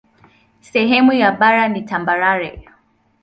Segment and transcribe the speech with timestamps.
[0.61, 2.65] Sehemu ya bara ni tambarare.